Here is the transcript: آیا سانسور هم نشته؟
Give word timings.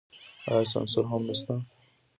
آیا 0.51 0.65
سانسور 0.73 1.05
هم 1.11 1.21
نشته؟ 1.29 1.53